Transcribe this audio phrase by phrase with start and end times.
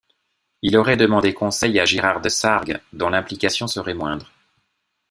[0.63, 4.31] Il aurait demandé conseil à Girard Desargues, dont l'implication serait moindre.